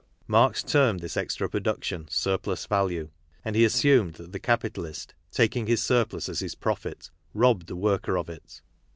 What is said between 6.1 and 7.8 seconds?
as his profit, robbed the